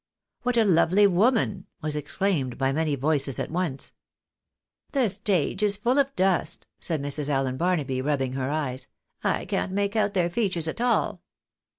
"What 0.41 0.57
a 0.57 0.65
lovely 0.65 1.05
woman!" 1.05 1.67
was 1.83 1.95
exclaimed 1.95 2.57
by 2.57 2.73
many 2.73 2.95
voices 2.95 3.37
at 3.37 3.51
once." 3.51 3.91
The 4.93 5.07
stage 5.09 5.61
is 5.61 5.77
full 5.77 5.99
of 5.99 6.15
dust," 6.15 6.65
said 6.79 7.03
Mrs. 7.03 7.29
Allen 7.29 7.55
Barnaby, 7.55 8.01
rubbing 8.01 8.33
her 8.33 8.49
eyes;" 8.49 8.87
I 9.23 9.45
can't 9.45 9.71
make 9.73 9.95
out 9.95 10.15
their 10.15 10.31
features 10.31 10.67
at 10.67 10.81
all." 10.81 11.21